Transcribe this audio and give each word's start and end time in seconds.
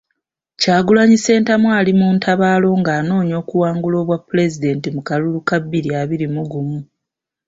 Kyagulanyi 0.61 1.17
Ssentamu 1.19 1.67
ali 1.77 1.91
mu 1.99 2.07
ntabaalo 2.15 2.67
ng'anoonya 2.79 3.35
okuwangula 3.41 3.95
obwapulezidenti 3.99 4.87
mu 4.95 5.01
kalulu 5.07 5.39
ka 5.47 5.57
bbiri 5.63 5.89
abiri 6.01 6.27
mu 6.35 6.43
gumu. 6.51 6.79